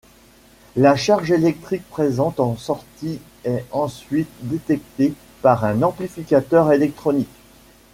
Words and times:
La 0.75 0.95
charge 0.95 1.29
électrique 1.31 1.87
présente 1.91 2.39
en 2.39 2.57
sortie 2.57 3.19
est 3.43 3.63
ensuite 3.69 4.29
détectée 4.41 5.13
par 5.43 5.63
un 5.63 5.83
amplificateur 5.83 6.71
électronique. 6.71 7.29